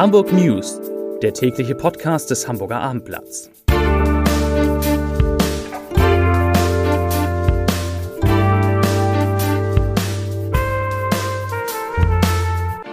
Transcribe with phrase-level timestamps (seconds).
[0.00, 0.80] Hamburg News,
[1.20, 3.50] der tägliche Podcast des Hamburger Abendblatts.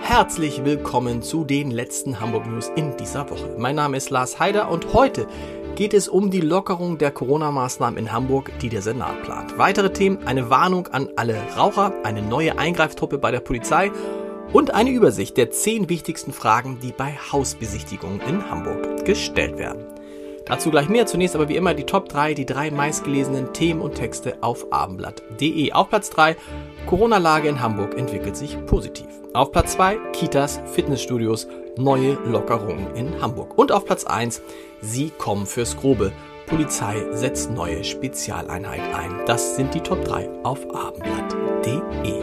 [0.02, 3.56] Herzlich willkommen zu den letzten Hamburg News in dieser Woche.
[3.58, 5.28] Mein Name ist Lars Heider und heute
[5.76, 9.58] geht es um die Lockerung der Corona-Maßnahmen in Hamburg, die der Senat plant.
[9.58, 13.92] Weitere Themen, eine Warnung an alle Raucher, eine neue Eingreiftruppe bei der Polizei
[14.54, 19.86] und eine Übersicht der zehn wichtigsten Fragen, die bei Hausbesichtigungen in Hamburg gestellt werden.
[20.48, 21.06] Dazu gleich mehr.
[21.06, 25.74] Zunächst aber wie immer die Top 3, die drei meistgelesenen Themen und Texte auf abendblatt.de.
[25.74, 26.38] Auf Platz 3,
[26.86, 29.08] Corona-Lage in Hamburg entwickelt sich positiv.
[29.34, 33.58] Auf Platz 2, Kitas, Fitnessstudios, neue Lockerungen in Hamburg.
[33.58, 34.42] Und auf Platz 1,
[34.82, 36.14] Sie kommen fürs Grobe.
[36.46, 39.26] Polizei setzt neue Spezialeinheit ein.
[39.26, 42.17] Das sind die Top 3 auf abendblatt.de.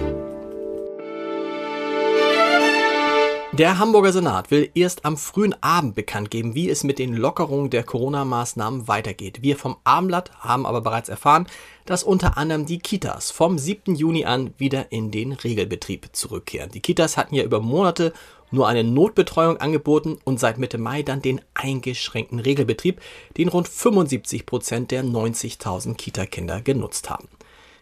[3.58, 7.70] Der Hamburger Senat will erst am frühen Abend bekannt geben, wie es mit den Lockerungen
[7.70, 9.42] der Corona-Maßnahmen weitergeht.
[9.42, 11.46] Wir vom Abendblatt haben aber bereits erfahren,
[11.86, 13.94] dass unter anderem die Kitas vom 7.
[13.94, 16.72] Juni an wieder in den Regelbetrieb zurückkehren.
[16.72, 18.12] Die Kitas hatten ja über Monate
[18.50, 23.00] nur eine Notbetreuung angeboten und seit Mitte Mai dann den eingeschränkten Regelbetrieb,
[23.36, 27.28] den rund 75 Prozent der 90.000 Kita-Kinder genutzt haben.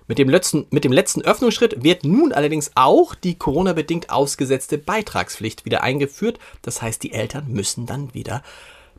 [0.09, 5.65] Mit dem, letzten, mit dem letzten Öffnungsschritt wird nun allerdings auch die Corona-bedingt ausgesetzte Beitragspflicht
[5.65, 6.39] wieder eingeführt.
[6.63, 8.43] Das heißt, die Eltern müssen dann wieder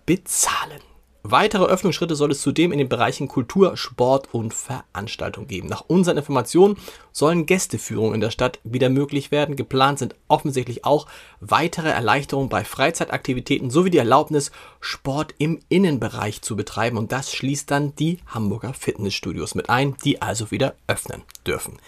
[0.05, 0.79] bezahlen.
[1.25, 5.69] Weitere Öffnungsschritte soll es zudem in den Bereichen Kultur, Sport und Veranstaltung geben.
[5.69, 6.75] Nach unseren Informationen
[7.13, 9.55] sollen Gästeführungen in der Stadt wieder möglich werden.
[9.55, 11.07] Geplant sind offensichtlich auch
[11.39, 16.97] weitere Erleichterungen bei Freizeitaktivitäten sowie die Erlaubnis, Sport im Innenbereich zu betreiben.
[16.97, 21.79] Und das schließt dann die Hamburger Fitnessstudios mit ein, die also wieder öffnen dürfen.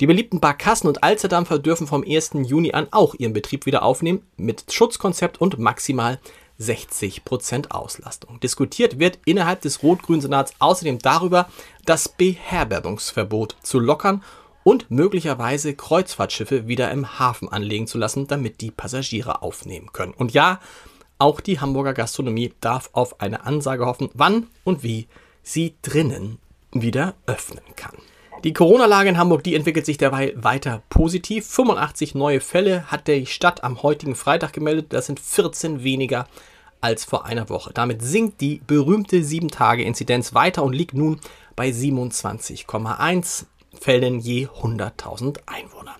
[0.00, 2.30] Die beliebten Barkassen und Alsterdampfer dürfen vom 1.
[2.44, 6.18] Juni an auch ihren Betrieb wieder aufnehmen mit Schutzkonzept und maximal
[6.60, 8.40] 60% Auslastung.
[8.40, 11.48] Diskutiert wird innerhalb des Rot-Grünen Senats außerdem darüber,
[11.84, 14.22] das Beherbergungsverbot zu lockern
[14.64, 20.12] und möglicherweise Kreuzfahrtschiffe wieder im Hafen anlegen zu lassen, damit die Passagiere aufnehmen können.
[20.12, 20.60] Und ja,
[21.18, 25.08] auch die Hamburger Gastronomie darf auf eine Ansage hoffen, wann und wie
[25.42, 26.38] sie drinnen
[26.72, 27.96] wieder öffnen kann.
[28.44, 31.46] Die Corona-Lage in Hamburg, die entwickelt sich derweil weiter positiv.
[31.48, 34.92] 85 neue Fälle hat die Stadt am heutigen Freitag gemeldet.
[34.92, 36.28] Das sind 14 weniger
[36.80, 37.72] als vor einer Woche.
[37.72, 41.20] Damit sinkt die berühmte 7-Tage-Inzidenz weiter und liegt nun
[41.56, 43.46] bei 27,1
[43.80, 45.96] Fällen je 100.000 Einwohner.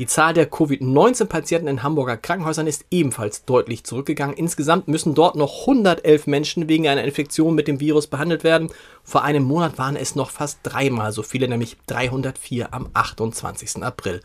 [0.00, 4.34] Die Zahl der Covid-19-Patienten in Hamburger Krankenhäusern ist ebenfalls deutlich zurückgegangen.
[4.34, 8.70] Insgesamt müssen dort noch 111 Menschen wegen einer Infektion mit dem Virus behandelt werden.
[9.04, 13.82] Vor einem Monat waren es noch fast dreimal so viele, nämlich 304 am 28.
[13.82, 14.22] April.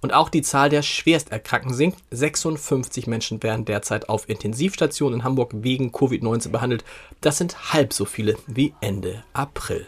[0.00, 1.98] Und auch die Zahl der Schwersterkrankten sinkt.
[2.10, 6.84] 56 Menschen werden derzeit auf Intensivstationen in Hamburg wegen Covid-19 behandelt.
[7.20, 9.86] Das sind halb so viele wie Ende April.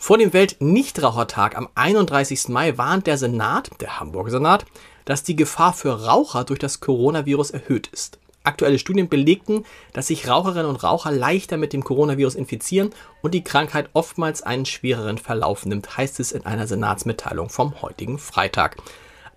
[0.00, 2.48] Vor dem Weltnichtrauchertag am 31.
[2.48, 4.64] Mai warnt der Senat, der Hamburger Senat,
[5.04, 8.18] dass die Gefahr für Raucher durch das Coronavirus erhöht ist.
[8.48, 12.90] Aktuelle Studien belegten, dass sich Raucherinnen und Raucher leichter mit dem Coronavirus infizieren
[13.22, 18.18] und die Krankheit oftmals einen schwereren Verlauf nimmt, heißt es in einer Senatsmitteilung vom heutigen
[18.18, 18.76] Freitag.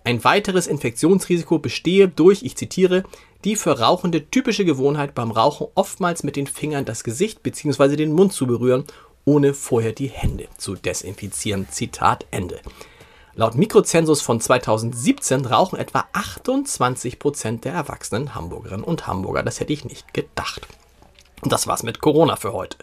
[0.04, 3.04] Ein weiteres Infektionsrisiko bestehe durch, ich zitiere,
[3.44, 7.96] die für Rauchende typische Gewohnheit beim Rauchen oftmals mit den Fingern das Gesicht bzw.
[7.96, 8.84] den Mund zu berühren
[9.24, 11.68] ohne vorher die Hände zu desinfizieren.
[11.70, 12.60] Zitat Ende.
[13.34, 19.42] Laut Mikrozensus von 2017 rauchen etwa 28 Prozent der erwachsenen Hamburgerinnen und Hamburger.
[19.42, 20.68] Das hätte ich nicht gedacht.
[21.40, 22.76] Und das war's mit Corona für heute.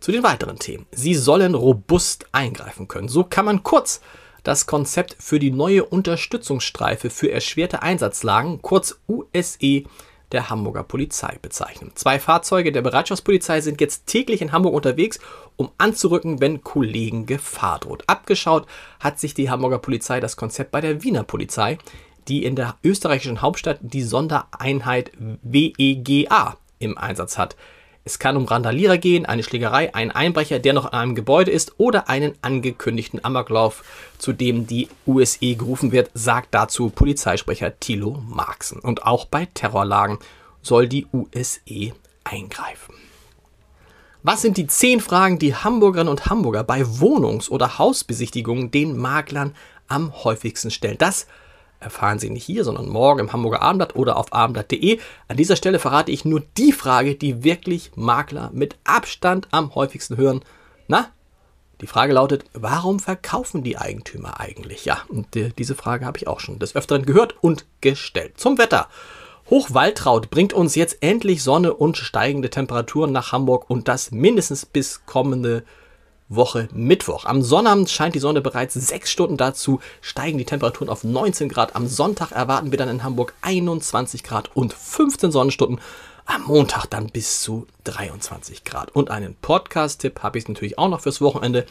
[0.00, 0.86] Zu den weiteren Themen.
[0.90, 3.08] Sie sollen robust eingreifen können.
[3.08, 4.00] So kann man kurz
[4.42, 9.84] das Konzept für die neue Unterstützungsstreife für erschwerte Einsatzlagen, kurz USE,
[10.32, 11.92] der Hamburger Polizei bezeichnen.
[11.94, 15.18] Zwei Fahrzeuge der Bereitschaftspolizei sind jetzt täglich in Hamburg unterwegs,
[15.56, 18.04] um anzurücken, wenn Kollegen Gefahr droht.
[18.06, 18.66] Abgeschaut
[19.00, 21.78] hat sich die Hamburger Polizei das Konzept bei der Wiener Polizei,
[22.28, 25.12] die in der österreichischen Hauptstadt die Sondereinheit
[25.42, 27.56] WEGA im Einsatz hat.
[28.08, 31.74] Es kann um Randalierer gehen, eine Schlägerei, einen Einbrecher, der noch in einem Gebäude ist
[31.76, 33.84] oder einen angekündigten Amoklauf,
[34.16, 38.78] zu dem die USE gerufen wird, sagt dazu Polizeisprecher Thilo Marxen.
[38.78, 40.20] Und auch bei Terrorlagen
[40.62, 41.92] soll die USE
[42.24, 42.94] eingreifen.
[44.22, 49.54] Was sind die zehn Fragen, die Hamburgerinnen und Hamburger bei Wohnungs- oder Hausbesichtigungen den Maklern
[49.86, 50.96] am häufigsten stellen?
[50.96, 51.26] Das
[51.80, 54.98] erfahren Sie nicht hier, sondern morgen im Hamburger Abendblatt oder auf abendblatt.de.
[55.28, 60.16] An dieser Stelle verrate ich nur die Frage, die wirklich Makler mit Abstand am häufigsten
[60.16, 60.42] hören.
[60.88, 61.10] Na,
[61.80, 64.84] Die Frage lautet, warum verkaufen die Eigentümer eigentlich?
[64.84, 68.32] Ja, und äh, diese Frage habe ich auch schon des Öfteren gehört und gestellt.
[68.36, 68.88] Zum Wetter.
[69.48, 75.06] Hochwaltraud bringt uns jetzt endlich Sonne und steigende Temperaturen nach Hamburg und das mindestens bis
[75.06, 75.62] kommende
[76.28, 77.24] Woche Mittwoch.
[77.24, 81.74] Am Sonnabend scheint die Sonne bereits sechs Stunden dazu, steigen die Temperaturen auf 19 Grad.
[81.74, 85.80] Am Sonntag erwarten wir dann in Hamburg 21 Grad und 15 Sonnenstunden.
[86.26, 88.94] Am Montag dann bis zu 23 Grad.
[88.94, 91.64] Und einen Podcast-Tipp habe ich natürlich auch noch fürs Wochenende.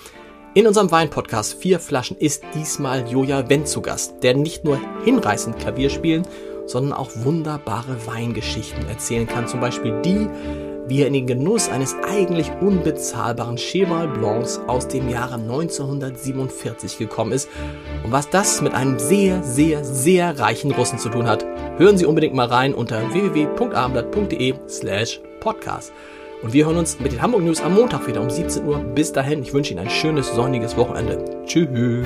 [0.56, 5.60] In unserem Wein-Podcast Vier Flaschen ist diesmal Joja Wendt zu Gast, der nicht nur hinreißend
[5.60, 6.28] Klavier spielen,
[6.66, 9.48] sondern auch wunderbare Weingeschichten erzählen kann.
[9.48, 10.28] Zum Beispiel die,
[10.88, 17.32] wie er in den Genuss eines eigentlich unbezahlbaren Cheval Blancs aus dem Jahre 1947 gekommen
[17.32, 17.50] ist
[18.04, 21.46] und was das mit einem sehr, sehr, sehr reichen Russen zu tun hat.
[21.78, 25.92] Hören Sie unbedingt mal rein unter www.abendblatt.de slash podcast.
[26.44, 28.80] Und wir hören uns mit den Hamburg News am Montag wieder um 17 Uhr.
[28.80, 31.26] Bis dahin, ich wünsche Ihnen ein schönes, sonniges Wochenende.
[31.46, 32.06] Tschüss.